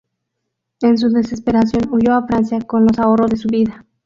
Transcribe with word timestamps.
En 0.81 0.97
su 0.97 1.09
desesperación, 1.11 1.83
huyó 1.93 2.15
a 2.15 2.25
Francia 2.25 2.57
con 2.61 2.85
los 2.85 2.97
ahorros 2.97 3.29
de 3.29 3.37
su 3.37 3.47
vida. 3.49 3.85